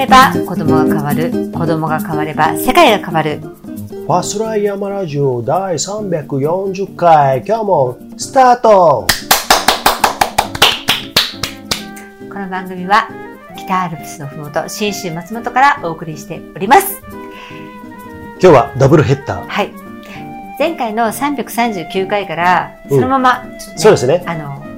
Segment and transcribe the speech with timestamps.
[0.00, 1.30] れば子供が変わる。
[1.52, 3.38] 子供が変われば世界が変わる。
[3.38, 9.06] ファスライヤマラジオ第340回、今日もスタート
[12.32, 13.08] この番組は
[13.58, 17.02] 北アルプスのふもと、新州松本からお送りしております。
[18.42, 19.48] 今日はダブルヘッダー。
[19.48, 19.70] はい。
[20.58, 24.24] 前回の339回から、うんそのまま、ちょっとねそうですね。
[24.26, 24.69] あの、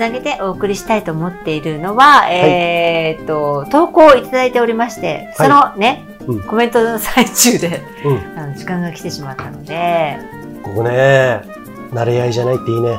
[0.00, 8.38] つなげてお送りしたいと思っているのは、えーっと、投稿をいただいておりまして、そのね、うんコメントの最中で、うん。
[8.38, 10.16] あの時間が来てしまったので、
[10.62, 11.42] ここね、
[11.92, 12.96] 慣れ合いじゃないっていいね。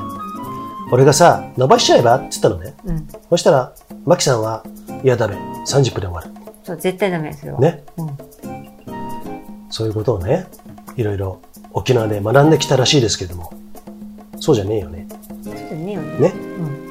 [0.91, 2.75] 俺がさ、伸ばしちゃえばって言ったのね。
[2.85, 3.07] うん。
[3.31, 3.73] そしたら、
[4.05, 4.63] マキさんは、
[5.03, 6.29] いやだめ、30分で終わる。
[6.63, 7.57] そう、絶対ダメですよ。
[7.57, 7.83] ね。
[7.97, 8.17] うん。
[9.71, 10.45] そういうことをね、
[10.97, 13.51] いろいろ沖縄で学んできたらしいですけれども、
[14.39, 15.07] そうじゃねえよね。
[15.43, 16.19] ちょっとねよね。
[16.19, 16.33] ね。
[16.35, 16.90] うん。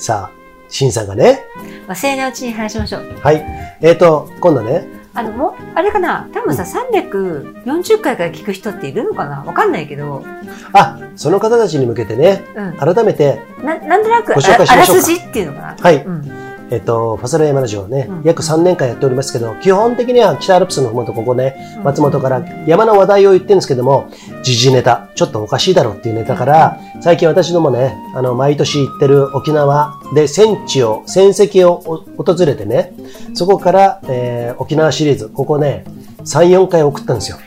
[0.00, 0.36] さあ、
[0.70, 1.44] シンさんがね、
[1.86, 3.18] 忘れないうちに話しましょう。
[3.20, 3.44] はい。
[3.82, 6.26] えっ、と、今度ね、あの、もう、あれかな？
[6.32, 9.44] 多分さ、340回から聞く人っているのかな？
[9.44, 10.24] わかんないけど、
[10.72, 12.94] あ、その方たちに向けてね、うん。
[12.94, 15.76] 改めて、ななんとなくああらすじっていうのかな？
[15.78, 16.02] はい。
[16.02, 16.49] うん。
[16.72, 24.08] えっ、と、ファサラヤマラジオね、うん約3年間やっておりますけど、基本的には北アルプスのふもとここね、うん松本から山の話題を言ってるんですけども、
[24.42, 32.92] 時事ネタ、ちょっとおかしいだろうっていうネタから、最近私どもね、あの、毎年行ってる沖縄で戦地を、戦績をお訪れてね、
[33.34, 35.84] そこから、えー沖縄シリーズ、ここね、
[36.24, 37.38] 3、4回送ったんですよ。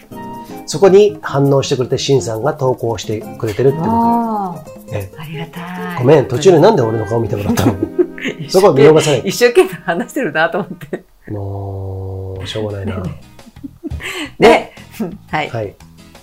[0.66, 3.91] そこに反応してくれて、シンさんが投稿してくれてるってこと。
[3.91, 4.55] あ
[4.91, 5.59] えあ、ありがた
[5.95, 5.99] い。
[5.99, 7.75] ごめん、途中でなんで俺の顔見てもらったの？
[8.49, 9.19] そこは見逃さない。
[9.25, 11.03] 一生懸命話してるなと思って。
[11.31, 13.03] もう、しょうがないな。
[14.39, 14.73] で、
[15.29, 15.49] はい。
[15.49, 15.75] はい。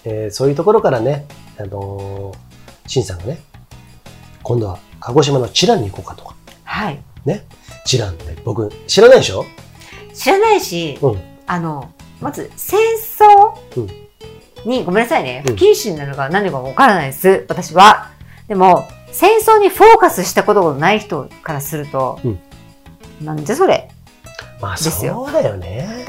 [0.05, 1.27] えーそういうところからね、
[1.59, 3.39] あのー、シンさんがね、
[4.43, 6.35] 今度は鹿児島のチランに行こうかとか。
[6.65, 6.99] はい。
[7.25, 7.45] ね。
[7.85, 9.45] チランって僕、知らないでしょ？
[10.15, 11.19] 知らないし、うん。
[11.47, 11.91] あの、
[12.21, 12.79] まず、戦
[13.19, 13.25] 争？
[13.77, 13.91] うん
[14.67, 18.11] に、ごめんなさいね、うん不謹慎なのか何かわからないです、私は。
[18.47, 22.39] でも、戦争にフォーカスしたことのない人からすると、うん
[23.23, 23.91] なんじゃそれ？
[24.61, 26.07] まあ、ですよそうだよね。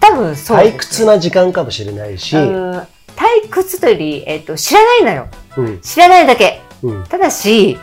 [0.00, 5.28] 多分そうです、退屈な時間かもしれないし、うん退屈というより、えっと、知らないのよ。
[5.56, 5.80] うん。
[5.80, 6.60] 知らないだけ。
[6.82, 7.04] うん。
[7.04, 7.78] ただし、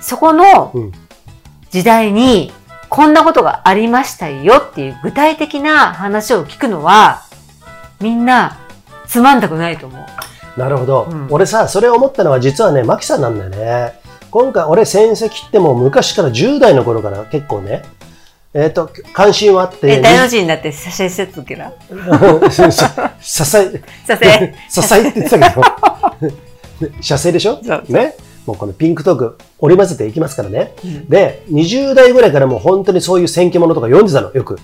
[0.00, 0.92] そこのうん
[1.70, 2.52] 時代に
[2.88, 7.22] こんなことがありましたよっていう具体的な話を聞くのは、
[8.00, 8.58] みんな
[9.06, 10.06] つまんなくないと思う。
[10.56, 11.26] なるほど、うん。
[11.30, 13.94] 俺さ、それ思ったのは実はね、マキさんなんだよね。
[14.30, 17.82] 今回、俺戦績ってもう昔から10代の頃から結構ね、
[18.54, 21.56] えっ、と、関心はあって、え、大の字になって写真してつけ
[25.08, 27.58] って言ってたけど、 射精でしょ？
[27.88, 28.14] ね。
[28.46, 30.72] もうこのピンクトーク織り交ぜていきますからね。
[30.84, 31.08] うん。
[31.08, 34.58] で、20代ぐらいからもう本当にそういう戦記物とか読んでたの、よく。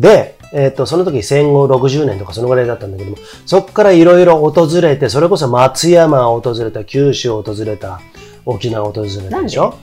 [0.00, 3.16] で、えっ、と、その時戦後60年とかそのぐらいだったんだけども、
[3.46, 8.00] そこからいろいろ訪れて、それこそ松山を訪れた、九州を訪れた、
[8.46, 9.74] 沖縄を訪れたでしょ？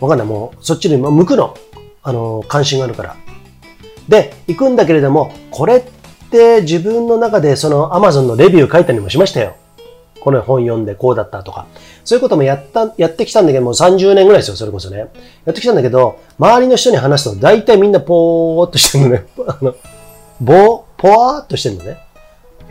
[0.00, 0.26] わかんない。
[0.26, 1.56] もう、そっちに向くの。
[2.02, 3.16] あの、関心があるから。
[4.08, 5.82] で、行くんだけれども、これっ
[6.30, 9.56] て自分の中でその Amazon のレビュー書いたりもしましたよ。
[10.24, 11.66] この本読んでこうだったとか。
[12.02, 14.98] そういうこともやった、やってきたんだけどもう、30年ぐらいですよ、それこそね。
[14.98, 15.06] や
[15.50, 19.26] ってきたんだけど、周りの人に話すと大体みんなぽーっとしてるのね。
[19.46, 19.74] あの、
[20.40, 21.98] ぼー、ぽわーっとしてるのね。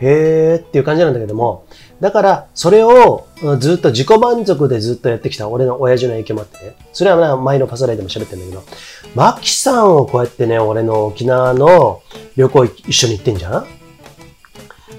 [0.00, 1.66] へーっていう感じなんだけども、
[2.00, 3.26] だから、それを
[3.60, 6.74] ずっと自己満足でずっとやってきた俺の親父の影響もあってね。
[6.92, 8.76] それはな前のパサライでも喋ってるんだけど、
[9.14, 12.02] マキさんをこうやってね、俺の沖縄の
[12.36, 13.66] 旅行一緒に行ってんじゃん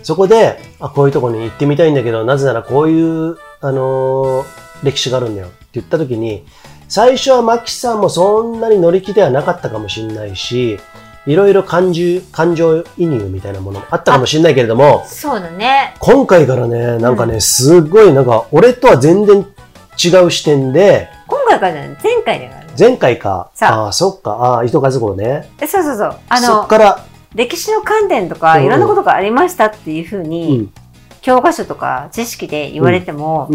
[0.05, 6.45] そこで、あ、こういうとこに行ってみたいんだけど、なぜならこういう、あのー歴史があるんだよって言った時に、
[6.87, 10.77] 最初はマキさんもそんなに乗り気ではなかったかもしれないし、
[11.25, 15.95] いろいろ感情、感情移入みたいなものもあったかもしれないけれども、そうだね。
[15.97, 22.73] 今回からね、なんかね、すごいなんか、俺とは全然違う視点で、今回からじゃない前回だからね。
[22.77, 25.49] 前回か、さあああ、そっか、ああ、糸数子ね。
[25.59, 26.15] えそうそうそう。
[26.29, 27.05] あそっの、から、
[27.35, 28.65] 歴史の観点とか、うん。
[28.65, 30.73] いろんなことがありましたっていうふううに、ん、
[31.21, 33.51] 教科書とか知識で言われても、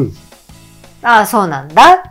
[1.02, 2.02] ああ、そうなんだっ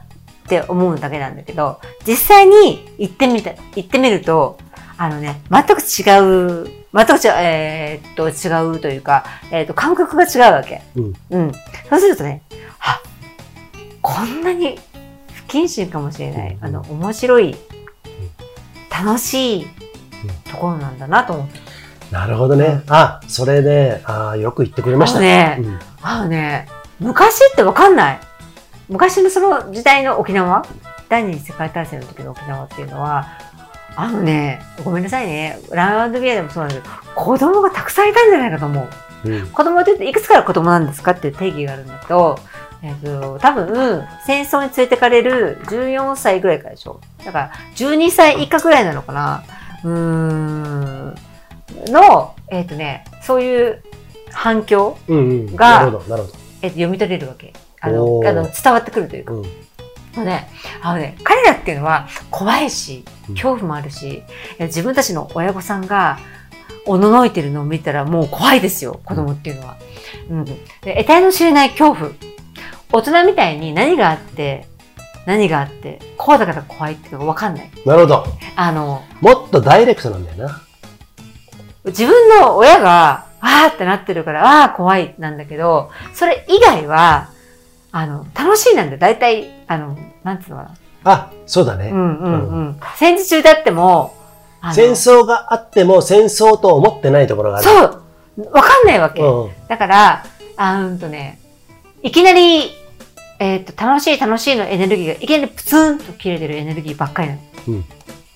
[0.48, 4.58] て思うだけなんだけど、実際に行ってみた、行ってみると、
[4.98, 10.82] あのね、全く違う、全く違う、えーっと、違うというか、えーっと、感覚が違うわけ。
[10.96, 11.52] うん、うん。
[11.90, 12.42] そうするとね、
[12.80, 13.00] あ、
[14.02, 14.80] こんなに
[15.34, 16.66] 不謹慎かもしれない、うん。
[16.66, 17.56] あの、面白い、
[18.90, 19.68] 楽しい
[20.50, 21.60] ところなんだなと思って。
[22.12, 22.82] なるほどね。
[22.88, 26.68] あ、それね、ああ、よく言ってくれましたねうんあのね、
[27.00, 28.20] 昔ってわかんない。
[28.88, 30.66] 昔のその時代の沖縄、
[31.08, 33.28] 第二次世界大戦の時の沖縄っていうのは、
[33.96, 35.60] あのね、ごめんなさいね。
[35.72, 38.88] ラウンドビアでもそうなんだけど、子供がたくさんいたんじゃないかと思
[39.26, 39.30] う。
[39.30, 39.48] うん。
[39.48, 42.40] 子供って言っていくつから子供なんですかっていう定義があるんだけど、
[42.82, 47.02] えっ、と、多分、戦争に連れてかれる14歳ぐらいからでしょ。
[47.26, 49.44] だから、12歳以下ぐらいなのかな。
[49.84, 51.16] うーん。
[51.88, 53.84] の、えっ、とね、そういう
[54.32, 55.22] 反響、うんう
[55.52, 55.56] ん。
[55.56, 56.30] がなるほど、なるほ
[56.62, 57.54] えっと読み取れるわけ。
[57.82, 59.34] あのあの伝わってくるというか。
[59.34, 59.40] ど。
[59.42, 60.26] うん。
[60.26, 60.50] ね、
[60.82, 64.22] あのね、彼らっていうのは怖いしうん、恐怖もあるし、い
[64.58, 66.20] や自分たちの親御さんが
[66.86, 69.78] おののいてるのを見たらもう怖いですよ、子供っていうのは。
[70.30, 70.46] うん。
[70.46, 72.12] で得体の知れない恐怖。
[72.92, 74.68] 大人みたいに何があって、
[75.30, 77.70] 何があって、こうだから怖いっていうのがわかんない。
[77.86, 78.26] なるほど。
[78.56, 80.62] あの、もっとダイレクトなんだよな。
[81.86, 87.30] 自分の親が、あーってなってるから、あー怖いなんだけど、それ以外は、
[87.92, 88.98] あの、楽しいなんだよ。
[88.98, 90.72] 大体、あの、なんつうのかな。
[91.04, 91.92] あ、そうだね。
[91.92, 92.80] うんうんうん。
[92.96, 94.16] 戦時中であっても、
[94.62, 97.68] あの戦争があっても戦争と思ってないところがある。
[97.68, 98.04] そう
[98.52, 99.22] わかんないわけ。
[99.22, 99.52] うんうん。
[99.68, 100.24] だから、
[100.58, 101.40] あうんとね、
[102.02, 102.72] いきなり、
[103.40, 107.42] えっ、と、楽しい楽しいのエネルギーが、いきなりプツンと切れてるエネルギーばっかりなの。
[107.68, 107.86] うん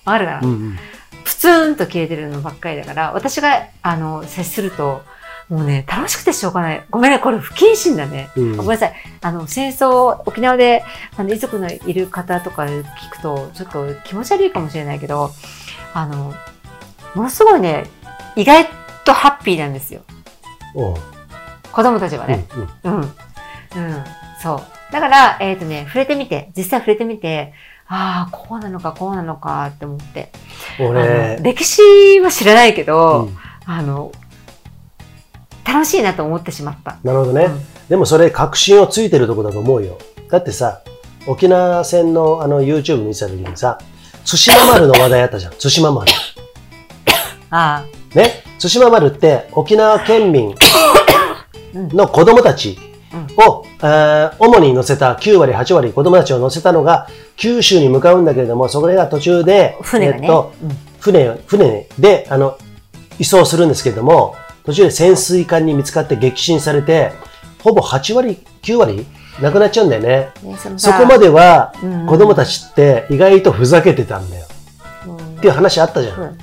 [0.04, 0.78] わかるかな、うんうん。
[1.24, 5.02] プツンと切れてるのばっかりだから、私が、あの、接すると、
[5.48, 6.84] もうね、楽しくてしょうがない。
[6.90, 8.30] ごめんね、これ不謹慎だね。
[8.36, 8.94] うんごめんなさい。
[9.20, 10.84] あの、戦争、沖縄で、
[11.16, 15.30] あの、遺族のいる方とか聞くと、ちょっと気持ち悪いかもしれないけど、
[15.92, 16.34] あの、
[17.14, 17.84] ものすごいね、
[18.36, 18.66] 意外
[19.04, 20.02] とハッピーなんですよ。
[20.74, 20.94] うん
[21.74, 22.46] 子供たちはね。
[22.84, 23.00] うん。
[23.00, 23.10] うん。
[24.40, 24.73] そう。
[24.94, 27.52] だから、えっ、とね、触れてみて、実際触れてみて、
[27.88, 30.30] ああ、こうなのか、こうなのかって思って。
[30.78, 33.36] 俺の、歴史は知らないけど、うん
[33.66, 34.12] あの、
[35.66, 36.98] 楽しいなと思ってしまった。
[37.02, 37.46] なるほどね。
[37.46, 39.98] うんでもそれ確信をついてるとこだと思うよ。
[40.30, 40.80] だってさ、
[41.26, 43.78] 沖縄戦のあの YouTube 見てた時にさ、
[44.24, 45.52] 対馬丸の話題あったじゃん。
[45.52, 46.10] 対馬丸。
[47.50, 48.42] あね？
[48.58, 50.54] 対馬丸って沖縄県民
[51.74, 52.78] の子供たち
[54.38, 60.18] 主に乗せた9割、8割子供たちを乗せたのが九州に向かうんだけれども、そこが途中で、あ、船がね。
[60.22, 60.70] えっと、うん
[61.00, 62.56] 船、船で、あの、
[63.18, 67.12] 移送するんですけれども、途中で潜水艦に見つかって撃沈されて、
[67.62, 69.06] ほぼ8割、9割
[69.42, 70.30] なくなっちゃうんだよね。
[70.42, 74.46] ねそそこまではうん子供たちって意外とふざけてたんだよ。
[75.06, 76.14] うんっていう話あったじゃ。
[76.14, 76.36] んだね。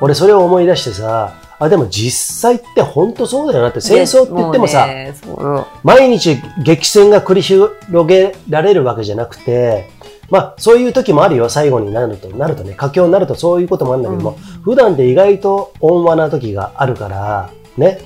[0.00, 4.86] 俺それを思い出してさ、あ、でも実際って本当そうだよなって、戦争って言ってもさ、
[5.26, 7.72] も毎日激戦が繰り広
[8.06, 9.88] げられるわけじゃなくて、
[10.30, 17.98] まあそういう時もあるよ、最後になると、なるとね、佳境になるとそういうこともあるんだけども、普段で意外と温和な時があるから、ね。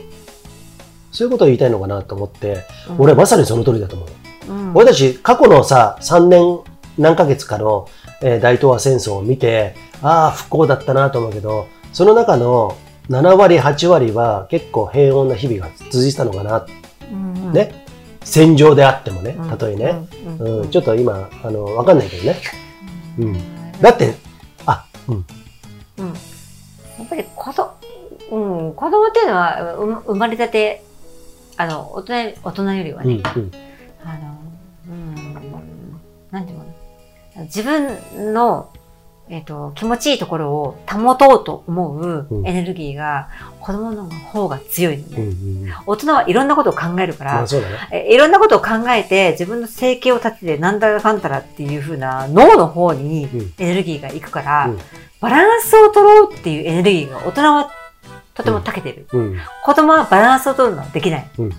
[1.11, 4.09] そういうことを言いたいのかなと思って、うん俺まさにその通りだと思う。
[4.49, 6.61] うん俺たち過去のさ、3年
[6.97, 7.89] 何ヶ月かの、
[8.23, 12.77] えー大東亜戦争を見て、ああ、不幸だったなと思うけど、その中の
[13.09, 16.67] 7割、8割は結構平穏な日々が続いてたのかな。
[17.11, 17.85] うんね。
[18.25, 20.07] 戦場であってもねうん、たとえね。
[20.39, 22.37] ううんん、ちょっと今、あの、わかんないけどね。
[23.19, 23.37] うん。
[23.81, 24.15] だって、
[24.65, 25.25] あ、うん。
[25.99, 26.13] うん、や
[27.05, 27.73] っぱり子供、
[28.31, 30.85] うん、子供っていうのはう生まれたて、
[31.57, 32.13] あの、大人、
[32.45, 33.23] 大人よりはうん、うね、ん。
[34.05, 34.39] あの、
[34.89, 36.01] うん、
[36.31, 36.65] なんていうの
[37.45, 38.71] 自分の、
[39.29, 43.29] えっ、と、気持ちいいところを保とうと思ううんエネルギーが
[43.61, 45.71] 子供の方が強いのうん、うね。
[45.71, 45.75] ん。
[45.87, 47.49] 大人はいろんなことを考えるからまあ、ね。
[47.93, 54.79] えいろんなことを考えて自分の生計を立ててなんだかんだらっていう風な脳の方にうんエネルギーがいくから、うん
[55.23, 57.71] バランスを取ろうっていうエネルギーが大人は
[58.35, 59.07] とても長けてる。
[59.13, 59.39] うん。
[59.63, 61.31] 子供はバランスを取るのはできない。
[61.39, 61.51] うん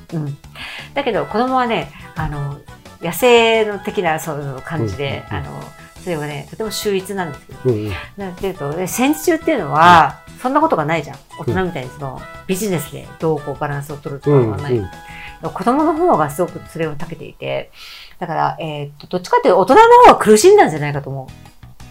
[0.94, 2.60] だけど子供はね、あの、
[3.02, 5.64] 野生の的なそういう感じで、うんあの、
[6.04, 7.60] それはね、とても秀逸なんですけど。
[7.66, 7.92] うん。
[8.18, 11.18] なんていうと、で戦時中っていうのは、そんなことがないじゃん。
[11.40, 14.52] 大人みたいにその、ビジネスでどうこうバランスを取るとかうん。
[14.52, 14.82] はない。
[15.50, 17.72] 子供の方がすごくそれを長けていて、
[18.20, 21.28] だから、えーっと、どっちかっていうと大人の方が苦しんだんじゃないかと思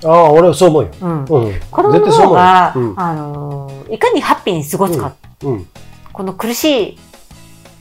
[0.05, 0.91] ああ、俺はそう思うよ。
[1.01, 1.05] う。
[1.05, 1.21] うん。
[1.21, 1.27] うん。
[1.71, 5.67] 子供の方が、うんあのー、いかにハッピーに過ごすか、うん。
[6.13, 6.99] この苦しい、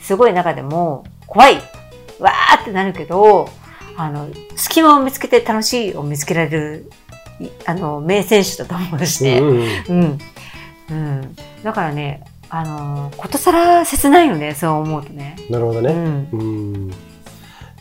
[0.02, 1.56] すごい中でも、怖い、
[2.20, 3.50] わーってなるけど、
[3.98, 6.92] あの、隙間を見つけて楽しいを見つけられる、
[7.40, 9.40] いあの、名選手だと思うしね。
[9.40, 10.20] うん
[10.90, 11.36] うん。
[11.64, 15.38] だからね、あのー、ことさら切ないよね、そう思うとね。
[15.50, 15.94] なるほどね。
[15.94, 16.30] うん。
[16.32, 16.38] う
[16.88, 16.92] ん。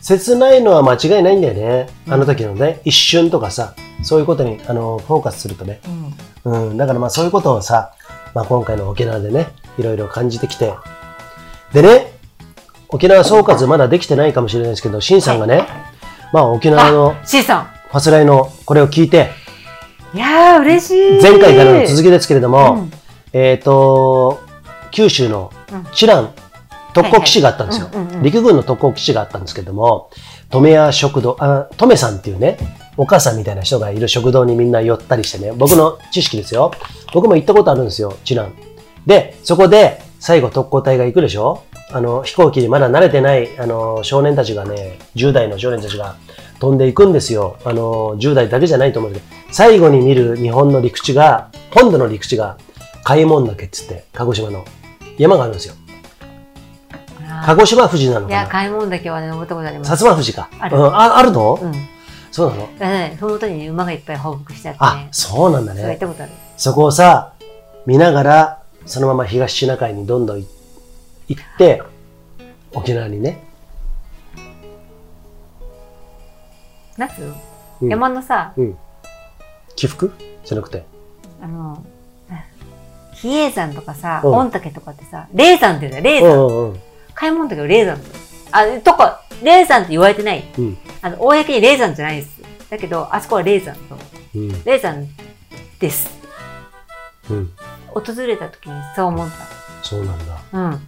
[0.01, 1.87] 切ないのは間違いないんだよね。
[2.07, 5.81] あの時のね、一瞬とかさ、そういうことに、あの、フォーカスするとね。
[6.45, 6.69] うん。
[6.69, 6.77] うん。
[6.77, 7.93] だからまあそういうことをさ、
[8.33, 10.73] まあ今回の沖縄でね、いろいろ感じてきて。
[11.73, 12.13] でね、
[12.89, 15.67] 沖縄総括まだできてないかもしれないですけど、シンさんがね、
[16.31, 17.15] まあ沖縄の。
[17.89, 19.31] ファスライのこれを聞いて、
[20.13, 21.21] いやー、嬉しい。
[21.21, 22.91] 前回からの続きですけれども、うん
[23.33, 24.41] えっ、と、
[24.91, 26.33] 九州のうん知覧
[26.93, 27.89] 特攻基地があったんですよ。
[28.21, 30.09] 陸軍の特攻基地があったんですけれども、
[30.51, 32.57] 留屋食堂、あ、留さんっていうね、
[32.97, 36.71] お母さんみたいな人がいる食堂にみんな寄ったりしてね、僕の知識ですよ。
[37.13, 38.53] 僕も行ったことあるんですよ、知覧。
[39.05, 41.63] で、そこで最後特攻隊が行くでしょ？
[41.91, 46.15] あの、飛行機にまだ慣れてない、あの、少年たちがね、10代の少年たちが
[46.59, 47.57] 飛んでいくんですよ。
[47.65, 52.57] あの、10代だけじゃないと思うけど、最後に見る日本の陸地が、本土の陸地が、
[53.03, 54.63] 開門岳っつって、鹿児島の
[55.17, 55.73] 山があるんですよ。
[57.27, 58.49] あ鹿児島富士なのーいや、かな？
[58.51, 59.91] 買い物だけはね、登ったことあります。
[59.91, 60.49] 薩摩富士か。
[60.59, 61.73] あるうん、ああるの、うん。
[62.31, 62.61] そうなの？
[62.61, 65.07] だからね、その時に馬がいっぱい放牧してあってあね、。
[65.11, 65.97] そうなんだそう行っね。
[65.97, 66.31] たことある。
[66.57, 67.33] そこをさ、
[67.87, 70.47] 見ながら、そのまま東シナ海にどんどんい
[71.27, 71.83] 行って、
[72.73, 73.39] 沖縄にね。
[76.97, 77.21] 夏？
[77.81, 78.77] うん山のさ、うん。
[79.75, 80.11] 起伏？
[80.45, 80.85] じゃなくて。
[81.41, 81.83] あの、
[83.13, 86.43] 比叡山とかさ、うん御嶽とかってさ、霊山って言うんだよ、霊う山。
[86.43, 86.79] んうんうん。
[87.13, 87.99] 開門霊山。
[88.51, 90.43] あ、とか、霊山って言われてない。
[90.57, 92.41] うんあの、公に霊山じゃないです。
[92.69, 93.97] だけど、あそこは霊山と。
[94.35, 94.63] うん。
[94.63, 95.07] 霊山
[95.79, 96.09] です。
[97.29, 97.51] うん。
[97.93, 99.29] 訪れた時にそう思っ
[99.83, 100.35] そうなんだ。
[100.51, 100.57] た。
[100.57, 100.87] うん。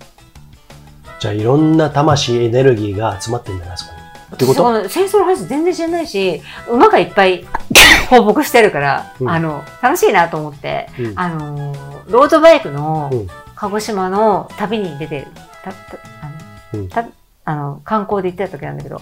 [1.19, 4.03] じゃあいろんな魂、エネルギーが集まってんだな、あそこに。
[4.35, 4.89] ってこと？
[4.89, 7.45] 戦争の話全然知らないし、馬がいっぱい
[8.09, 15.27] 放牧してるから、うんあの、楽しいなと思って、うんあのー、ロードバイクのうん鹿児島の旅に出て、
[15.63, 15.77] たた
[16.21, 17.05] あのうんた
[17.45, 19.01] あの観光で行ってた時なんだけど、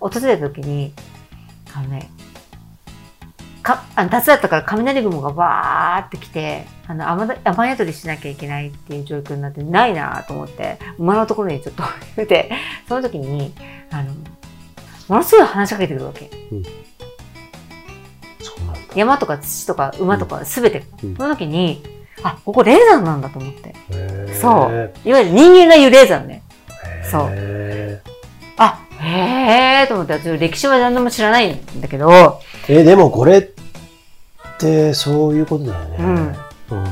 [0.00, 0.94] 訪れた時に、
[1.76, 2.08] あのね、
[3.62, 11.82] かあの夏だったから雷雲がバーって来て、あの雨だ雨宿りしなきゃいけないっていう状況になって、ないなと思って、馬のところにちょっと
[12.16, 12.50] 出て、
[12.88, 13.52] その時に、
[13.90, 14.14] あの、
[15.06, 16.30] ものすごい話しかけてくるわけ。
[18.40, 18.80] そうなんだ。
[18.94, 20.84] 山とか土とか馬とかすべて。
[21.04, 21.82] うんその時に、
[22.22, 23.74] あ、ここ霊山なんだと思って。
[24.40, 24.90] そう。
[25.04, 26.42] いわゆる人間が言う霊山ね。
[27.10, 28.00] そうへ
[28.56, 33.48] あ、へーと思って、私歴史は何でも知らないんだけど、ーえ、でもこれっ
[34.58, 35.96] てそういうことだよね。
[36.00, 36.47] うん。
[36.70, 36.84] うん。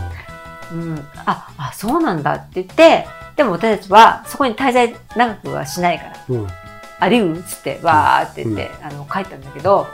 [0.73, 3.06] うん、あ、あ、そうなんだって言って、
[3.37, 6.47] でも私たちはそこに滞在長くはしないから、うん。
[6.99, 9.87] ありうっつって、わーって言って、あの、帰ったんだけど、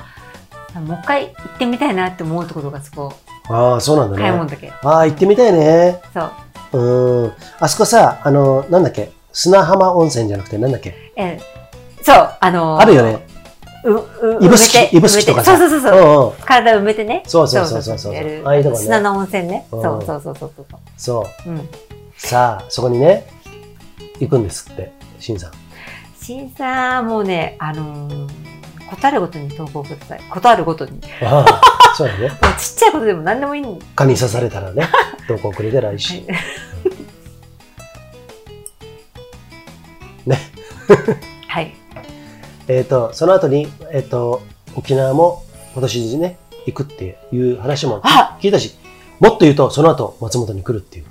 [0.75, 3.13] もう一回行ってみたいなって思うところがそこ、
[3.49, 4.23] ああ、そうなんだね。
[4.23, 4.73] 買い物だけ。
[4.83, 6.01] ああ、行ってみたいね。
[6.15, 6.31] そ
[6.73, 6.79] う。
[6.79, 7.33] うん。
[7.59, 9.11] あそこさ、あの、なんだっけ？
[9.33, 10.95] 砂浜温泉じゃなくてなんだっけ？
[11.17, 13.27] えーそう、あのーあるよね。
[13.85, 16.45] う、う、指宿埋めて指宿とかさ埋めてそうそうそうそう。
[16.45, 17.23] 体埋めてね。
[17.27, 19.67] そうそうそうそうそうああいうとこね砂の温泉ね。
[19.73, 20.67] うんそうそうそうそうそう。
[20.97, 21.51] そう。
[21.51, 21.69] うん。
[22.17, 23.27] さあ、そこにね、
[24.21, 25.53] 行くんですって、しんさん。
[26.21, 28.29] 審査もうね、あのー、
[28.89, 30.21] ことあるごとに投稿ください。
[30.31, 31.01] ことあるごとに。
[31.97, 32.31] そうだね。
[32.59, 34.89] ちっちゃいことでも何でもいいん蚊に刺されたらね、
[35.27, 36.25] 投稿くれたらいいし。
[40.27, 40.39] ね。
[41.49, 41.75] はい。
[42.77, 44.43] えっ、と、その後に、えっ、と、
[44.75, 48.77] 沖縄も今年中ね、行くっていう話もあ聞いたし、
[49.21, 51.05] もっと言うと、その後、松本に来るっていう。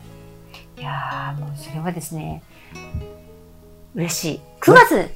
[0.79, 2.41] いやーもうそれはですね、
[3.93, 4.41] 嬉しい。
[4.61, 5.09] 9月、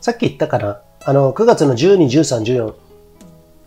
[0.00, 2.74] さっき言ったかな、あの、9月の12、13、14、じゃあ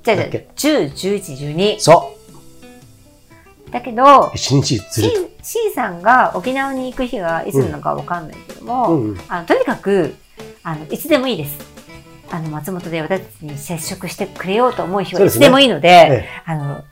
[0.04, 1.80] じゃあだっけ？10、11、12。
[1.80, 2.18] そ
[3.70, 8.94] だけどう、、一日ずれ C, C さんが沖縄に行く日がいつなのかわかんないけども、と。
[8.94, 9.20] うんうん。
[9.30, 10.16] あのとにかく
[10.64, 11.58] あのいつでもいいです。
[12.32, 16.84] あの松本で私たちに接触してくれようと思う日はいつでもいいので、えあの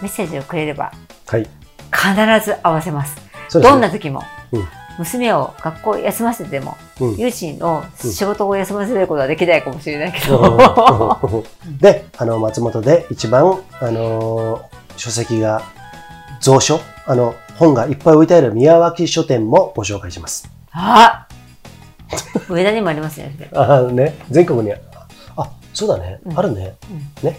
[0.00, 0.92] メッセージをくれれば
[1.32, 1.48] え、はい。
[1.92, 3.16] 必ず合わせます。
[3.48, 11.18] すねどんな時も、うん娘を学校休ませても、うん友人の仕事を休ませることはできないかもしれないけうど、
[11.68, 14.62] ん で、あの、松本で一番、あのー
[14.96, 15.62] 書籍が、
[16.44, 20.48] 蔵書、あの、本がいっぱい置いてある宮脇書店もご紹介します。
[20.70, 21.26] あ
[22.48, 23.34] 上田にもありますね。
[23.36, 26.76] それあのね、全国に、あ、そうだね、うんあるね。
[27.22, 27.38] うんね。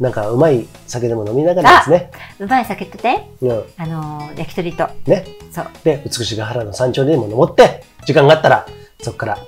[0.00, 2.10] なんか、うまい酒でも飲みながらですね。
[2.40, 3.64] うまい酒とね、うん。
[3.76, 5.24] あのー焼き鳥と、ね。
[5.52, 5.66] そう。
[5.84, 8.66] で、美しが原の山頂でも登って、時間があったら、
[9.00, 9.38] そこから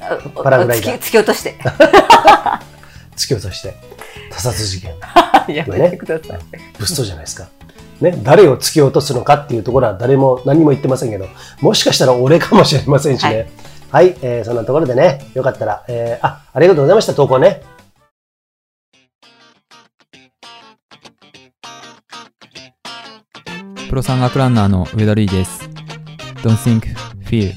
[0.00, 1.56] あパラグライダー突き落として。
[3.16, 3.74] 突き落として、
[4.30, 4.94] 他殺事件。
[5.54, 6.38] やめてください。
[6.78, 7.48] 物騒じゃないですか。
[8.00, 11.26] ね、誰を突き落とすのかっていうところは誰も何も言ってませんけど、
[11.60, 13.34] もしかしたら俺かもしれませんしね。
[13.34, 13.46] はい、
[13.92, 17.62] えーそんなところでね、よかったら、えーあ、ありがとうございました、投稿ね。
[23.88, 25.68] プロ山岳ランナーの上田瑠衣です。
[26.42, 26.82] Don't think,
[27.24, 27.52] feel.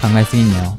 [0.00, 0.76] 考えすぎんなよ。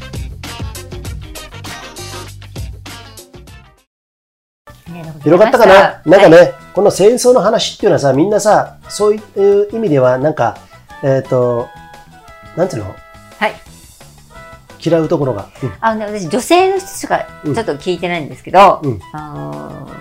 [5.24, 6.02] 広がったかな？
[6.06, 10.58] なんかね、この戦争の話っていうのはさ、みんなさ、そういう意味では、なんか、
[11.04, 11.68] えっ、と、
[12.56, 12.96] なんていうの？
[13.38, 13.54] はい。
[14.84, 15.50] 嫌うところが。
[15.64, 20.00] うんあのね、私、女性の人しかうんちょっと聞いてないんですけど、うんあのー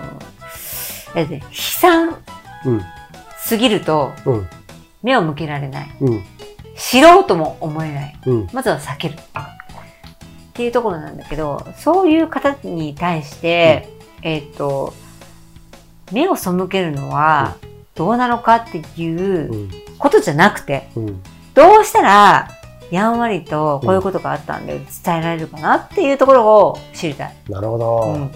[1.14, 2.18] えっとね悲惨
[2.66, 2.82] うん。
[3.38, 4.48] すぎるとうん。
[5.02, 5.90] 目を向けられない。
[6.00, 6.24] うん。
[6.76, 8.18] 知ろうとも思えない。
[8.26, 8.48] うん。
[8.52, 9.14] まずは避ける。
[9.14, 13.88] っていうところなんだけど、そういう方に対して、
[14.22, 14.92] えっ、と、
[16.10, 17.56] 目を背けるのは
[17.94, 19.70] どうなのかっていううん。
[19.98, 21.22] ことじゃなくて、うん。
[21.54, 22.50] どうしたら
[22.90, 27.34] やんわりとこういうことがあったんで伝えられるかなっていうところを知りたい。
[27.48, 28.02] なるほど。
[28.02, 28.30] うん、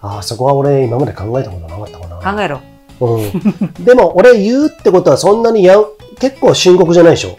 [0.00, 2.32] ああ、そこは俺今まで考えたことなかったかな。
[2.34, 2.60] 考えろ。
[3.00, 3.84] うん。
[3.84, 5.84] でも俺言うってことはそんなにやん、
[6.18, 7.36] 結構深刻じゃないでしょ？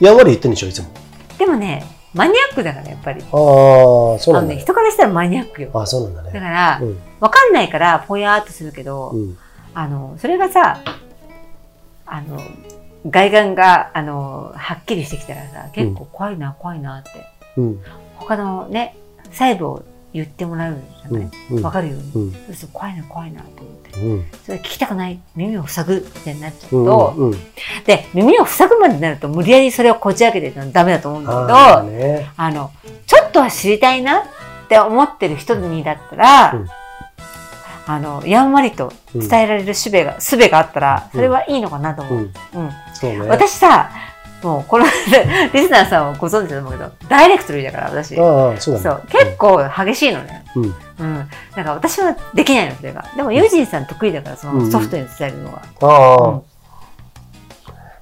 [0.00, 0.88] やんわり言ってんでしょいつも。
[1.38, 1.84] でもね、
[2.14, 3.22] マニアックだからやっぱり。
[3.22, 4.60] ああ、そうなんだ、ね、ね。
[4.60, 5.70] 人からしたらマニアックよ。
[5.74, 6.40] ああ、そうなんだだね。
[6.40, 6.98] からう、ん。
[7.20, 9.38] わかんないからぽやーっとするけど、うん。
[9.74, 10.80] あの、それがさ、
[12.06, 12.38] あの、
[13.06, 17.10] 外眼が、あの、はっきりしてきたらさ、結構怖いな、怖いなって。
[17.56, 17.80] うん。
[18.16, 18.96] 他のね、
[19.30, 21.30] 細部を言ってもらうじゃうないん。
[21.52, 22.12] うんわ、かるように。
[22.14, 22.18] う
[22.50, 22.54] ん。
[22.54, 24.00] そう怖いな、怖いなと思って。
[24.00, 24.26] うん。
[24.44, 25.96] それ聞きたくない、耳を塞ぐ？
[25.98, 26.76] ってなっちゃう。
[26.76, 27.32] うんと、うん。
[27.84, 32.50] で、耳を塞ぐまでになると無理やりそれをこじ開けてるのはダメだと思うんだけど、ああ。
[32.50, 32.72] の、
[33.06, 34.22] ちょっとは知りたいなっ
[34.68, 36.68] て思ってる人にだったら、うん
[37.88, 42.14] あの、やんわりと伝えられる術が、術があったら、それはいいのかなと思う。
[42.16, 42.60] うん。
[42.66, 43.20] うんそうね。
[43.22, 43.90] 私さ、
[44.42, 44.84] もうこの
[45.52, 48.14] リスナーさんはご存知だと思うけど、ダイレクトリーだから私。
[48.14, 48.60] そうだね。
[48.60, 50.44] そう、結構激しいのね。
[50.54, 50.64] うん。
[50.64, 51.28] うん。
[51.56, 53.04] だから私はできないの、それが。
[53.16, 55.62] でもユージンさん得意だから、そのソフトに伝えるのが。
[55.80, 56.42] ああ、うん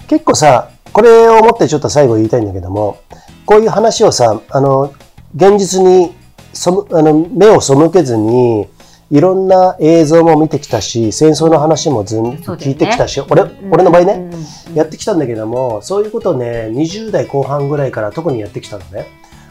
[0.08, 2.98] 結構さ、これをもってちょっと最後言いたいんだけども、
[3.44, 4.92] こういう話をさ、あの、
[5.34, 6.14] 現実に
[6.52, 8.68] そむあの目を背けずに、
[9.10, 19.06] いろんな映像も見てきたし、戦争の話もずん、ね聞いてきたし、俺、俺の場合ね、うんうんうんやってきたんだけども、そういうことをね、20代後半ぐらいから特にやってきたのね。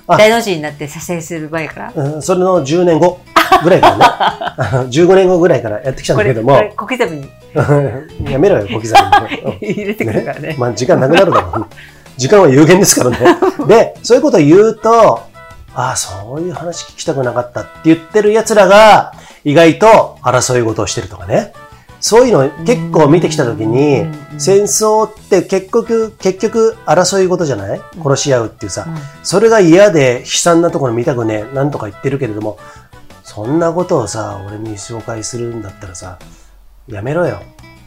[0.07, 2.03] あ大の字になって射精する前から？
[2.13, 3.19] うん、それの10年後
[3.63, 7.29] ぐらいからね、あの15年後ぐらいからやってきたんだけども、これ、小刻みに
[8.31, 9.57] やめろよ、小刻みに。
[9.73, 10.55] 入れてくるからね。
[10.59, 11.65] まあ時間なくなるだろう。
[12.17, 13.17] 時間は有限ですからね。
[13.67, 15.21] で、そういうことを言うと、
[15.73, 19.13] ああ、そういう話聞きたくなかったって言ってる奴らが、
[19.45, 21.53] 意外と争い事をしてるとかね。
[22.01, 27.81] そういうのを結構見てきたときにうん、戦争って結局、結局争い事じゃない？
[28.03, 28.91] 殺し合うっていうさう。
[28.91, 32.59] んそれが嫌で悲惨なところ見たくねえ、なんとか言ってるけれども、
[33.23, 36.19] そんなことをさ、俺に紹介するんだったらさ、
[36.87, 37.41] やめろよ。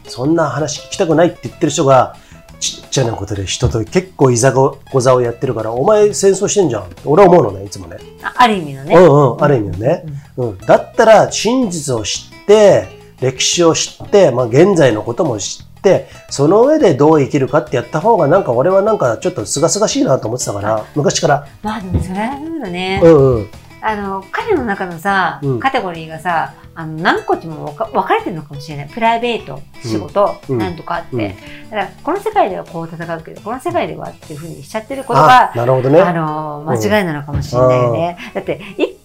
[0.07, 2.15] そんな話聞きたくないって言ってる人が、
[2.59, 6.89] ちっちゃなことで人と結構いざこざをやってるから、お前戦争してんじゃん。
[7.05, 7.97] 俺は思うのね、いつもね。
[8.21, 8.95] あある意味のね。
[8.95, 10.03] うんうん、ある意味のね。
[10.05, 10.18] うん。
[10.65, 12.87] だったら、真実を知って、
[13.21, 21.47] 歴史を知って、まあ現在のことも知って、その上でどう生きるかってやった方が、なんか俺はなんかちょっと清々しいなと思ってたから、昔から。
[21.61, 23.01] まあでもそれはそうだね。
[23.03, 23.49] うんうん。
[23.81, 28.89] あの、彼の中のさ、うんカテゴリーがさ、あの、何個にも分か分かれてるのかもしれない。
[28.89, 31.15] プライベート、仕事、うんなんとかって。
[31.15, 36.01] うんだから、この世界ではこう戦うけど、この世界ではっていうふうにしちゃってることがあ、、なるほどね。
[36.01, 38.17] あの、間違いなのかもしれないよね。
[38.33, 38.98] だって、い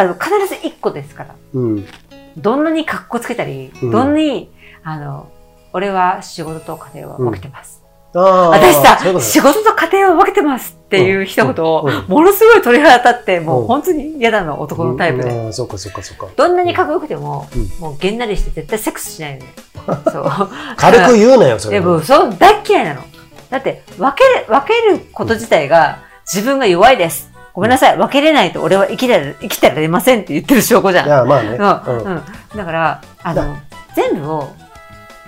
[0.00, 1.34] あの、必ず一個ですから。
[1.54, 1.86] うん。
[2.36, 4.50] どんなに格好つけたり、うんどんなに、
[4.82, 5.28] あの、
[5.72, 7.82] 俺は仕事と家庭を分けてます。
[8.12, 15.30] ああ私さ仕事と家庭を分けてますっていう一言を、うんうんものすごい鳥肌立って、もううん本当に嫌なの、男のタイプで。
[15.30, 16.26] うんああそうかそうかそうか。
[16.34, 19.50] どんなにかっこよくても、うんもうげんなりして絶対セックスしないのよ。
[20.10, 20.30] そう。
[20.76, 21.76] 軽く言うなよ、それ。
[21.76, 23.02] いやもうそう大っ嫌いなの。
[23.48, 27.29] だって分ける、分けること自体が自分が弱いです。
[27.52, 27.96] ごめんなさい。
[27.96, 31.06] 分けれないと俺は生きられ、生きてられませんって言ってる証拠じゃん。
[31.06, 31.48] いや、まあね。
[31.50, 31.56] うん。
[31.56, 32.22] うんうん。
[32.56, 33.56] だから、あの、
[33.94, 34.48] 全部を、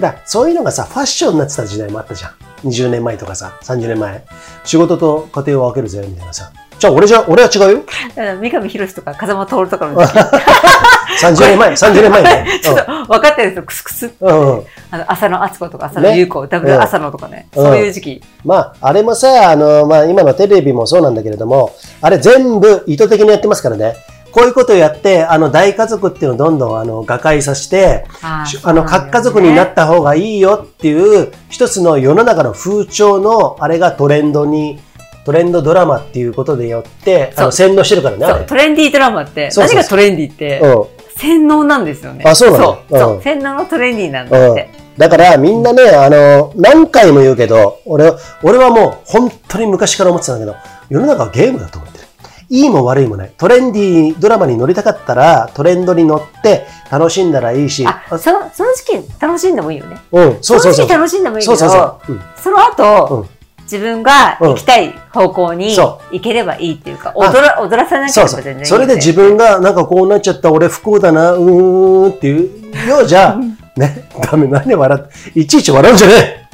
[0.00, 2.32] だそういうのがさ、ファッションになってた時代もあったじゃん。
[2.68, 4.24] 20年前とかさ、30年前。
[4.64, 6.50] 仕事と家庭を分けるぜ、みたいなさ。
[6.78, 7.84] じゃあ俺じゃ、俺は違うよ。
[8.08, 10.12] だから三上博史とか風間徹とかの時
[11.20, 12.46] 30年前、30年前ね。
[12.62, 14.10] ちょっと分かってる人クスクス。
[14.20, 14.58] うん。
[14.58, 14.62] うん。
[14.90, 17.46] あの、浅野敦子とか浅野優子を歌ううん浅野とかね。
[17.56, 18.22] うんそういう時期。
[18.44, 23.96] まあ、あれもさ、あの、まあ今のテレビもそうなんだけれども、あれ全部意図的にやってますからね。
[24.32, 34.80] こういうことをやって、あの、大家族っていうのをどんどん、あの、瓦解させて、あの、核家族になった方がいいよっていう、一つの世の中の風潮の、あれがトレンドに、
[35.26, 38.44] トレンドドラマっていうことでよって、あの、洗脳してるからね。
[38.46, 41.01] トレンディードラマって、そうそうそう何がトレンディーって、うん。
[41.16, 42.24] 洗脳なんですよね。
[42.26, 42.82] あそうなの？
[42.90, 44.70] そう、洗脳のトレンディーなんだって。
[44.98, 50.56] だからみんなね、あの、何回も言うけど、俺は、俺はもう本当に昔から思ってたんだけど、
[50.90, 52.04] 世の中はゲームだと思ってる。
[52.50, 53.32] いいも悪いもない。
[53.38, 59.98] トレンディードラマに乗りたかったら、トレンドに乗って楽しんだらいいし、あ、その、その時期楽しんでもいいよね。
[60.12, 60.92] うん、そうそうそうの時期。
[60.92, 62.16] 楽しんでもいいけど、そうそうそう。
[62.16, 63.28] うんその後、うん
[63.72, 68.64] 自分が行きたい方向にそ行ければいいっていうか、踊ら踊らさなければ全然いいよね。
[68.66, 73.34] それで自分がなんかこうなっちゃった俺不幸だなうーんっていうようじゃ
[73.76, 76.48] ねダメ何で笑っていちいち笑うんじゃね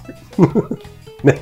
[1.24, 1.38] え ね。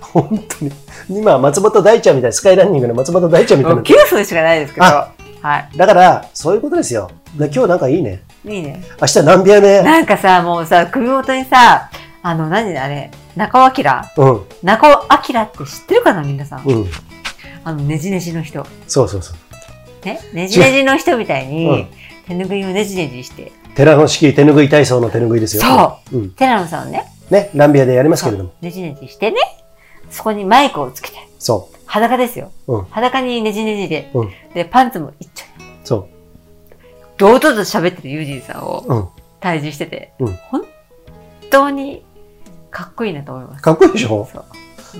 [0.00, 0.72] 本当に。
[1.10, 3.76] 今松本大ちゃんみたいなスカイランニングの松本大ちゃんみたいな。
[3.76, 5.12] もう9分しかないですけど、あ
[5.42, 7.10] はだからそういうことですよ。
[7.36, 8.22] で今日なんかいいね。
[8.44, 8.54] い。
[8.54, 8.82] いいね。
[9.00, 9.82] 明日何部屋目？
[9.82, 11.90] なんかさ、もうさ、首元にさ、
[12.22, 13.84] あの、何あれ、中尾明。
[14.16, 14.46] うん。
[14.62, 16.64] 中尾明って知ってるかな、皆さん？
[16.66, 16.86] うん。
[17.64, 18.66] あの、ねじねじの人。
[18.86, 20.06] そうそうそう。
[20.06, 20.20] ね？
[20.32, 21.72] ねじねじの人みたいに、う。
[21.72, 21.88] ん。
[22.26, 23.52] 手ぬぐいをねじねじして。
[23.74, 26.18] 寺の式手ぬぐい体操の手ぬぐいですよ、そう。
[26.18, 27.04] うん、寺野さんね。
[27.30, 27.50] ね？
[27.54, 28.52] ランビアでやりますけれども。
[28.60, 29.36] ねじねじしてね。
[30.10, 31.16] そこにマイクをつけて。
[31.38, 32.50] そ裸ですよ。
[32.66, 32.84] うん。
[32.86, 34.10] 裸にねじねじで。
[34.12, 34.30] うん。
[34.54, 35.48] で、パンツもいっちゃう。
[35.84, 36.08] そ
[37.16, 39.08] 堂々と喋ってるユージンさんをう、うん、
[39.40, 40.34] 退治してて、うん。
[40.50, 40.62] 本
[41.50, 42.04] 当に
[42.70, 43.62] かっこいいなと思います。
[43.62, 44.24] かっこいいでしょ？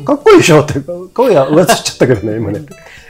[0.04, 0.60] かっこいいでしょ？
[0.62, 0.74] って、
[1.14, 2.60] 声が上ずっちゃったけどね、今ね。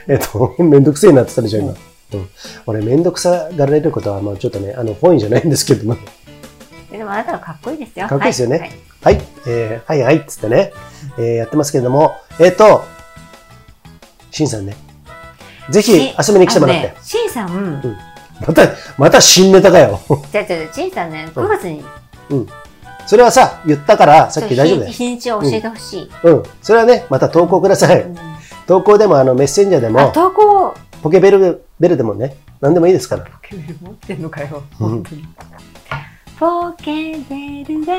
[0.07, 1.73] えっと、めんどくせえなってたでしょ、今。
[2.13, 2.29] うん。
[2.65, 5.97] 俺、めんどくさがられることは、まあちょっとね、あの、本意じゃないんですけども。
[6.91, 8.07] でもあなたはかっこいいですよ。
[8.07, 8.65] かっこいいですよねは
[9.11, 10.73] いはい、えー、はいはい、っつってね、
[11.17, 12.83] えー、やってますけれども、えっ、と、
[14.29, 14.75] しんさんね。
[15.69, 16.87] ぜひ、し遊びに来てもらって。
[16.89, 17.97] あのね、シンさん、
[18.45, 18.61] また、
[18.97, 19.99] また新ネタかよ。
[20.31, 21.83] じゃあじゃあシンさんね、9月に、
[23.05, 24.91] それはさ、言ったから、さっき大丈夫だよ。
[24.91, 26.09] 日にちを教えてほしい。
[26.23, 26.43] うん。
[26.61, 28.01] それはね、また投稿ください。
[28.01, 28.15] うん
[28.67, 33.23] 投稿でも、あの、メッセンジャーであ、も、投稿、ポケベル、ベルでもね、何でもいいですから。
[33.23, 34.63] ポケベル持ってんのかよ。
[34.79, 35.03] うん。
[36.39, 37.93] ポケベルが、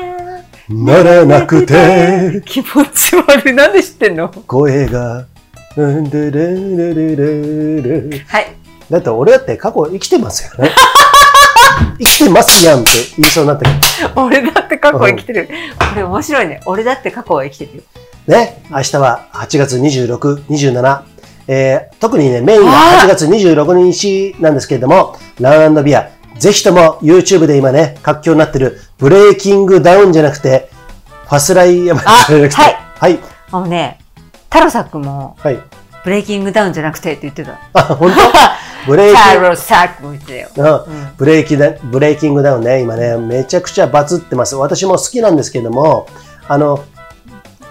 [0.69, 3.53] ならなくて、気持ち悪い。
[3.53, 4.29] なんで知ってんの？
[4.29, 5.27] 声が、
[5.75, 8.47] うんでるるるるるはい。
[8.89, 10.71] だって俺だって過去生きてますよね。
[11.99, 15.49] 生きてますやんって言いそうになったけ俺だって過去生きてる。
[15.79, 16.61] これ面白いね。
[16.65, 17.83] 俺だって過去は生きてるよ。
[18.27, 18.33] ど。
[18.33, 21.03] ね、明日は8月26、27。
[21.47, 26.09] えー、特にね、メインがあー8月26日なんですけれども、ランビア。
[26.39, 30.69] ぜひとも YouTube で今ね、活況になってる、ブレイキングダウンじゃなくて、
[31.25, 33.19] ファスライヤマじゃなくて、はいはい。
[33.51, 33.99] あのね、
[34.49, 35.59] タロサックも、はい。
[36.03, 37.59] ブレイキングダウンじゃなくてって言ってた。
[37.73, 38.17] あ、本当？
[38.87, 39.21] ブレイキ。
[39.21, 39.47] ング
[41.17, 44.55] ブレイキダブレイキングダウンね、今ね、めちゃくちゃバズってます。
[44.55, 46.07] 私も好きなんですけども、
[46.47, 46.83] あの、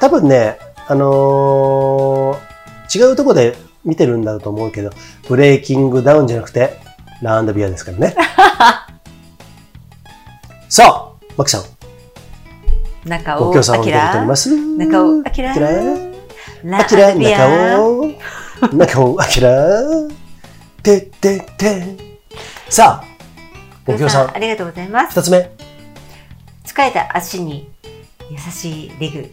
[0.00, 2.52] 多分ね、あのー
[2.94, 4.90] 違うとこで見てるんだろうと思うけど、
[5.28, 6.78] ブレイキングダウンじゃなくて、
[7.22, 8.14] ラウンドビアですからね。
[10.68, 11.62] さあ、マキさん、
[13.08, 14.50] 中尾ご協賛をいただいており明ます。
[14.76, 15.54] 中尾明あきら
[16.64, 17.38] ラあきら、アビア。
[17.38, 18.12] 中尾、
[18.74, 19.50] 中尾、あきら、
[21.22, 21.96] てって。
[22.68, 23.06] さあ、
[23.86, 25.20] ご協賛あ、りがとうございます。
[25.20, 25.50] 二つ目。
[26.64, 27.70] 疲れた足に
[28.28, 29.30] 優しいリグ。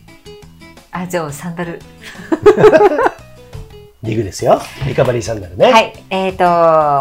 [0.92, 1.82] あ、じゃあサンダル。
[4.04, 4.62] リグですよ。
[4.88, 5.72] リカバリーサンダルね。
[5.72, 5.94] はい。
[6.12, 6.44] えっ、と、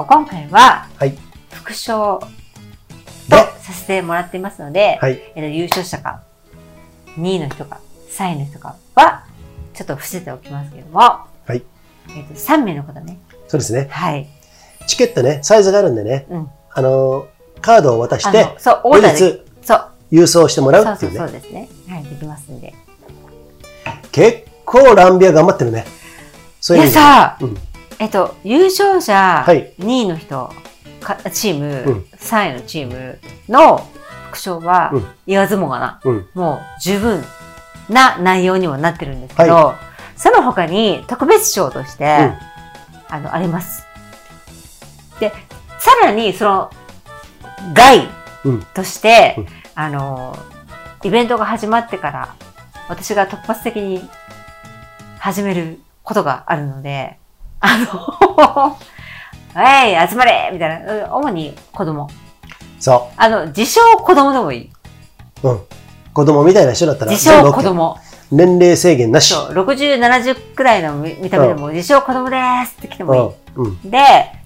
[0.09, 1.17] 今回ははい。
[1.53, 2.19] 副賞
[3.29, 5.21] とでさせてもらっていますので、はい。
[5.35, 6.23] えーと優勝者か、
[7.19, 7.79] 2位の人か、
[8.17, 9.25] 3位の人かは、
[9.75, 11.63] ちょっと伏せておきますけども、はい。
[12.17, 13.19] えっ、と、3名の方ね。
[13.49, 13.89] そうですね。
[13.91, 14.27] はい。
[14.89, 16.51] チケットね、サイズがあるんでね、うん。
[16.73, 21.19] あのー、カードを渡しあての、そう、オ後ーダーで、日そう、郵送してもらうっていうね。
[21.19, 21.69] そうですね。
[21.89, 22.75] はい、できますんで。
[24.11, 25.85] 結構ランビア頑張ってるね。
[26.61, 27.01] そういいう意味で。
[27.01, 27.57] やさ、うん
[28.01, 30.51] えっと、優勝者、はい2位の人、
[31.01, 33.87] かチーム、うん3位のチームの
[34.31, 36.29] 副賞は、うん言わずもがな、うん。
[36.33, 37.23] もう十分
[37.91, 39.75] な内容にもなってるんですけど、
[40.17, 43.88] その他に特別賞として、うんあの、あります。
[45.21, 45.33] で、
[45.79, 46.71] さらにその、
[47.75, 48.09] 外
[48.45, 50.37] うんとして、うんあの、
[51.05, 52.35] イベントが始まってから、
[52.89, 54.09] 私が突発的に
[55.19, 57.19] 始めることがあるので、
[57.61, 58.77] あの、
[59.57, 62.09] えい、集まれみたいな、うん主に子供。
[62.81, 64.71] そあの、自称子供でもいい。
[65.43, 65.49] う。
[65.49, 65.61] うん。
[66.13, 67.99] 子供みたいな人だったら、自称子供。
[68.31, 69.33] 年齢制限なし。
[69.33, 72.37] そう、60、70くらいの見見た目でも、自称子供で
[72.67, 73.21] すって来てもいい。
[73.57, 73.65] うん。
[73.67, 73.91] うん。
[73.91, 73.99] で、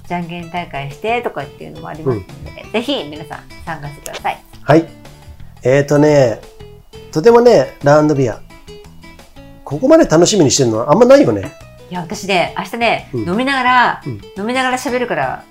[0.07, 4.39] じゃんけん大会してとかっていうのもありますので、ぜひ皆さん参加してください。
[4.63, 4.87] はい。
[5.63, 6.41] えーとね、
[7.13, 8.41] とてもね、ラウンドビア。
[9.65, 11.53] ここまで楽しみにしてるのはあんまないよね。
[11.91, 15.45] いや、私ね、明日ね、うん飲みながら、うん飲みながら喋るから、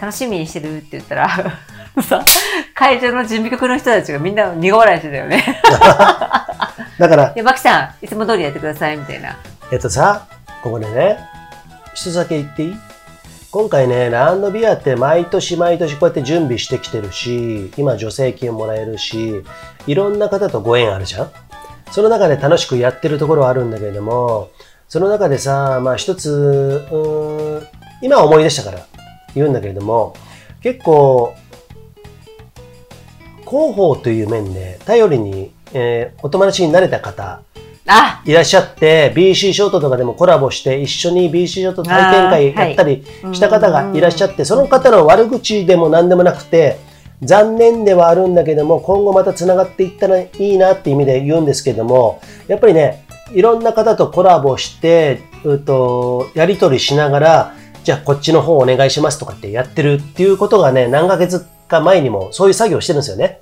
[0.00, 1.28] 楽しみにしてるって言ったら、
[2.02, 2.24] さ、
[2.74, 5.44] 会場の準備局の人たちがみんな苦笑いしてたよね。
[6.98, 9.36] だから、で、マキさん、いつも通りやってください、みたいな。
[9.72, 10.26] えっとさ、
[10.62, 11.18] ここでね、
[11.94, 12.76] 一つだけ言っていい？
[13.50, 19.42] 今回ね、ラウンドビアって毎年毎年こうやって準備してきてるし、今助成金もらえるし、
[19.86, 21.30] いろんな方とご縁あるじゃん？
[21.90, 24.50] その中で楽しくやってるところはあるんだけれども、
[24.88, 26.30] その中でさ、まあ一つ、
[26.90, 27.66] うーん、
[28.00, 28.86] 今思い出したから
[29.34, 30.14] 言うんだけれども、
[30.62, 31.34] 結構、
[33.40, 37.42] 広報という面で頼りに、えーお友達になれた方、
[37.86, 46.78] あいらっしゃって、BC ショートとかでもコラボして、一緒に BC ショート体験会やったりした方がいらっしゃって、その方の悪口でも何でもなくて、
[47.22, 57.54] 残念ではあるんだけども、今後また繋がっていったらいいなって意味で言うんですけども、やっぱりね、いろんな方とコラボして、うっと、やり取りしながら、
[57.84, 63.40] じゃあこっちの方お願いしますとかってやってるっていうことがね、何ヶ月か前にもそういう作業をしてるんですよね。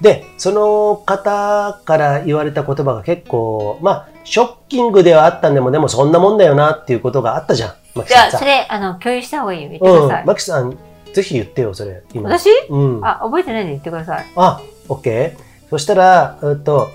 [0.00, 7.74] で、その方から言われた言葉が結構、まあ、ショッキングではあったんでも、でもそんなもんだよなっていうことがあったじゃん。
[7.94, 8.44] マキじゃあ、さんさそ。
[8.44, 9.70] れ、あの、共有した方がいいよ。
[9.70, 10.26] 言ってうんください。。
[10.26, 10.78] マキさん、
[11.12, 12.02] ぜひ言ってよ、それ。
[12.12, 12.30] 今。
[12.30, 12.48] 私？
[12.70, 13.00] うん。
[13.04, 14.26] あ、あ、覚えてないんで言ってください。
[14.36, 15.70] オッケー。
[15.70, 16.88] そしたら、えっと、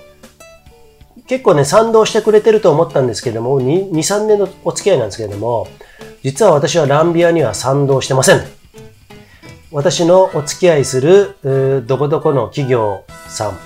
[1.28, 5.68] 結構ね、賛同してくれてると思ったんですけども、2、2 3年のお付き合いなんですけれども、
[6.24, 8.44] 実は私はランビアには賛同してません。
[9.74, 13.58] 私のお付き合いする、どこどこの企業さん、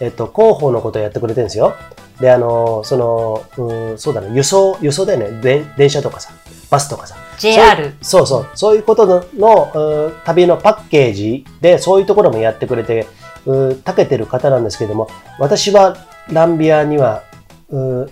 [0.00, 1.74] えっと、広報のことをやってくれてるんですよ。
[2.20, 5.40] で、あの、その、うーそうだね、輸送、輸送だよね。
[5.42, 6.32] で電車とかさ、
[6.70, 7.16] バスとかさ。
[7.38, 7.92] JR。
[8.00, 13.06] そうそう、そういうことのの旅のパッケージで、そういうところもやってくれて、
[13.44, 15.98] うけてる方なんですけども、私は
[16.30, 17.24] ランビアには、
[17.68, 18.10] うー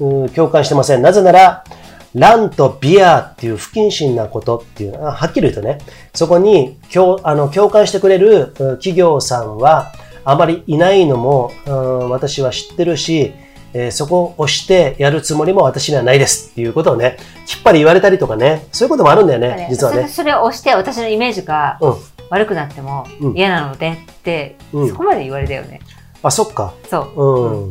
[0.00, 1.02] うー共感してません。
[1.02, 1.64] なぜなら、
[2.14, 5.78] ランとビアっていう不謹慎なことっていう、あはっきり言うとね、
[6.14, 9.92] そこに共あの共感してくれるう企業さんは
[10.24, 13.32] あまりいないのも、うん私は知ってるし、
[13.72, 20.08] えーそこを押してやるつもりも私にはないですっていうことをね、きっぱり言われたりとかね、そういうこともあるんだよね、実はね。
[20.08, 21.94] それを押して私のイメージがうん。
[22.30, 25.80] 悪くなってもうん嫌なのでって、うんそこまで言われたよね。
[26.22, 26.74] あ、そっか。
[26.88, 27.22] そう。
[27.24, 27.70] うん。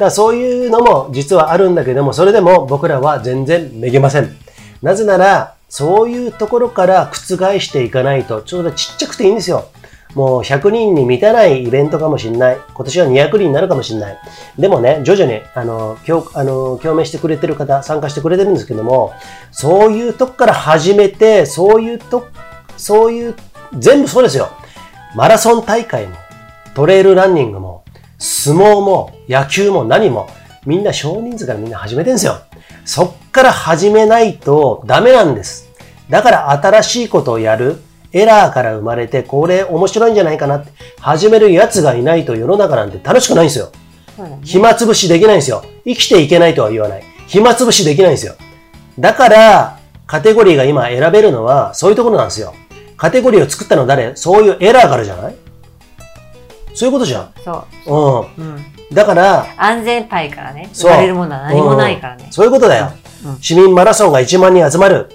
[0.00, 4.34] だからそういうのも実はあるんだけども、それでも僕らは全然めげません。
[4.80, 9.68] なぜなら、そういうところから覆していかないと、ちょうどちっちゃくていいんですよ。
[10.14, 12.58] もう100人に満たないイベントかもしれない。
[12.72, 14.18] 今年は200人になるかもしれない。
[14.58, 19.12] でもね、徐々に、あの、共あの共鳴してくれてる方、参加してくれてるんですけども、
[19.50, 22.26] そういうとこから始めて、そういうと、
[22.78, 23.34] そういう、
[23.78, 24.48] 全部そうですよ。
[25.14, 26.16] マラソン大会も、
[26.74, 27.69] トレイルランニングも、
[28.20, 30.28] 相撲も、野球も何も、
[30.66, 32.38] みんな少人数からみんな始めてんですよ。
[32.84, 35.70] そっから始めないとダメなんです。
[36.10, 37.80] だから新しいことをやる。
[38.12, 43.70] エラーから生まれて、これ面白いんじゃないかなって、始める奴がいないと世の中なんて楽しくないんですよ。
[44.42, 45.64] 暇つぶしできないんですよ。
[45.84, 47.04] 生きていけないとは言わない。
[47.26, 48.34] 暇つぶしできないんですよ。
[48.98, 52.52] だから、カテゴリーが今選べるのは、そういうところなんですよ。
[52.98, 54.14] カテゴリーを作ったのは誰？
[54.16, 55.36] そういうエラーからじゃない？
[56.74, 57.32] そういうことじゃん。
[57.44, 58.28] そう。
[58.38, 58.54] うん。
[58.54, 58.64] うん。
[58.92, 62.32] だから、安全牌からね、そう生まれるものは何もないからねうん。
[62.32, 62.92] そういうことだよ。
[63.24, 65.10] うん市民マラソンが1万人集まる。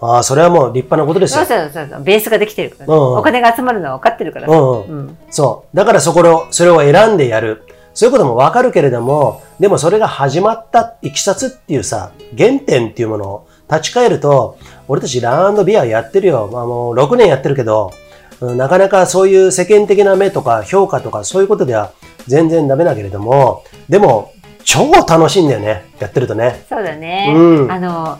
[0.00, 1.48] ああ、それはもう立派なことですそうよ。
[1.48, 2.02] そうそうそう。
[2.04, 2.94] ベースができてるからね。
[2.94, 4.52] うんお金が集まるのは分かってるからさ。
[4.52, 5.18] うんうんうん。
[5.30, 5.76] そう。
[5.76, 7.64] だからそこを、それを選んでやる。
[7.92, 14.58] そういうこともわかるけれども、でもそれが始まったいきさつっていうさ、原点っていうものを立ち返ると、
[14.88, 16.48] 俺たちランビアやってるよ。
[16.52, 17.99] まあもう6年やってるけど、うん
[18.40, 21.92] なかなかそういう世間的な目とか評価とかそういうことでは
[22.26, 24.32] 全然ダメだけれども、でも
[24.64, 25.84] 超楽しいんだよね。
[25.98, 26.64] やってるとね。
[26.68, 27.32] そうだね。
[27.34, 28.18] うんあの、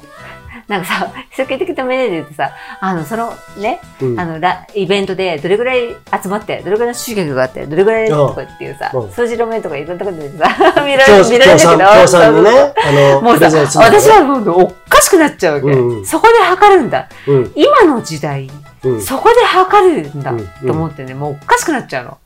[0.68, 10.48] なんかさ、世間的な目で言うとさ、あの、そのね、うんあの、ライベントでどれぐらい集まって、どれぐらいの集客があって、どれぐらいとかっていうさうん、数字の面とかいろんなことでさ、
[10.84, 15.66] 見ら協れ見られるけど、ね、あの、もうさ、私はもうおっかしくなっちゃうわけ。
[15.66, 17.08] うんうんそこで測るんだ。
[17.26, 18.69] うん今の時代、うん
[19.00, 22.18] そこで測るんだうんと思ってね、もうおかしくなっちゃうの。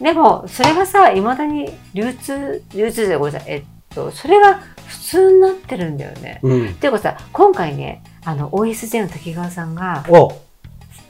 [0.00, 6.40] でも、それがさ、いまだに流通、流通でごめんなさい、えっと、それが普通になってるんだよね。
[6.42, 6.68] うん。
[6.68, 10.28] っていうかさ、今回ね、あの、OSJ の滝川さんが、お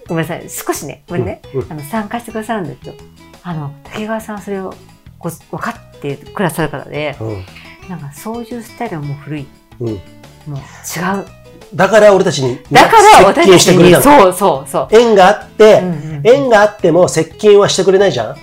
[0.09, 2.97] ごめんなさい、少しね、ごめんね、うんうんあの、参加してくださるんだけど、
[3.43, 4.73] あの、滝川さんはそれを
[5.19, 7.45] こう分かってくださる方で、うん。
[7.89, 9.47] なんかそういうスタイルはもう古い。
[9.81, 9.89] うん。
[9.89, 10.61] もう違
[11.21, 11.38] う。
[11.75, 14.03] だから俺たちに、だから接近私たちに、してくれたの。
[14.03, 14.89] そうそうそう。
[14.91, 18.37] 縁があって、うんうん縁があっても接近はしてくれないじゃん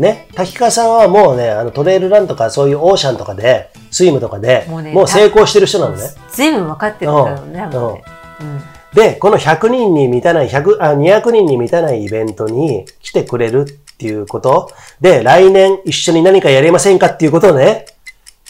[0.00, 0.28] ね。
[0.34, 6.02] 滝川さんはもうね、あのトレイルランとかそういうオーシャンとかで、スイムとかで、もう,、もうね成功してる人なのね。
[6.32, 8.02] 全部分かってるんだろうね。
[8.40, 14.72] うんで、この100人に満たない、100あ、200人に満たないイベントに来てくれるっていうこと。
[15.00, 17.86] で、来年一緒に何かやりませんかっていうことをね、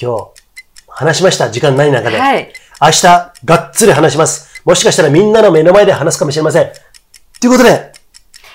[0.00, 0.30] 今日
[0.88, 1.50] 話しました。
[1.50, 2.18] 時間ない中で。
[2.18, 2.50] はい。
[2.80, 4.62] 明日、がっつり話します。
[4.64, 6.72] もしかしたらみんなの目の前で話すかもしれません。
[7.40, 7.92] ということで、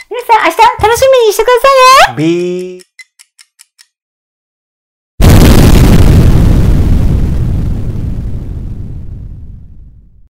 [0.09, 0.57] 皆さん明日
[0.87, 1.53] 楽しみにしてくだ
[2.07, 2.23] さいね
[2.79, 2.94] ビ